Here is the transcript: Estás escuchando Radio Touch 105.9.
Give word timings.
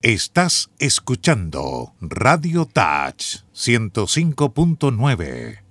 Estás 0.00 0.70
escuchando 0.78 1.92
Radio 2.00 2.66
Touch 2.66 3.42
105.9. 3.52 5.64